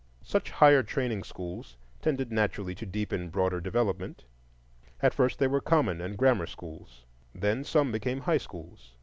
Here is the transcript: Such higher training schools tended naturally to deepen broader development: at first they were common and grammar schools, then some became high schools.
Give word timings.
Such 0.23 0.49
higher 0.49 0.81
training 0.81 1.21
schools 1.25 1.77
tended 2.01 2.31
naturally 2.31 2.73
to 2.73 2.87
deepen 2.87 3.29
broader 3.29 3.61
development: 3.61 4.23
at 4.99 5.13
first 5.13 5.37
they 5.37 5.45
were 5.45 5.61
common 5.61 6.01
and 6.01 6.17
grammar 6.17 6.47
schools, 6.47 7.03
then 7.35 7.63
some 7.63 7.91
became 7.91 8.21
high 8.21 8.39
schools. 8.39 8.93